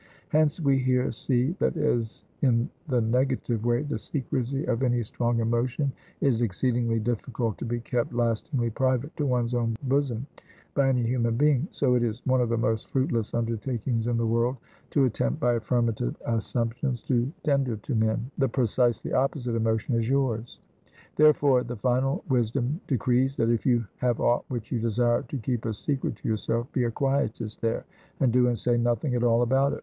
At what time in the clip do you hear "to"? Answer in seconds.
7.59-7.65, 9.17-9.27, 14.89-15.05, 17.03-17.31, 17.77-17.93, 25.27-25.37, 26.15-26.27